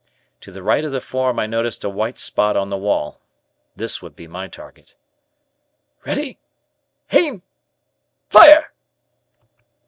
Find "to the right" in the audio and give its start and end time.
0.39-0.83